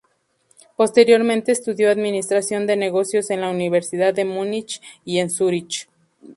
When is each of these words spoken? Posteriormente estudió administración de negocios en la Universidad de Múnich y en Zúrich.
Posteriormente 0.77 1.51
estudió 1.51 1.91
administración 1.91 2.65
de 2.65 2.75
negocios 2.75 3.29
en 3.29 3.39
la 3.41 3.51
Universidad 3.51 4.15
de 4.15 4.25
Múnich 4.25 4.81
y 5.05 5.19
en 5.19 5.29
Zúrich. 5.29 5.87